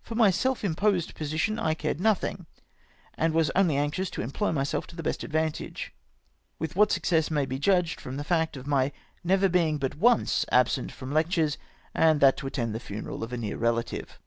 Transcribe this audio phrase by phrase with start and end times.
[0.00, 2.46] For my self imposed position I cared notliing,
[3.18, 5.92] and was only anxious to employ myself to the best advantage.
[6.58, 8.92] With what success may be judged from the fact of my
[9.22, 11.58] never being but once absent from lectures,
[11.94, 14.18] and that to attend the funeral of a near relative.